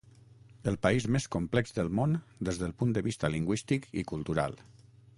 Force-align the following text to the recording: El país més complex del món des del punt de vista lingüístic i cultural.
El 0.71 0.79
país 0.85 1.05
més 1.15 1.27
complex 1.35 1.77
del 1.77 1.93
món 2.01 2.17
des 2.51 2.59
del 2.65 2.75
punt 2.83 2.97
de 2.99 3.07
vista 3.11 3.33
lingüístic 3.37 3.89
i 4.03 4.09
cultural. 4.15 4.63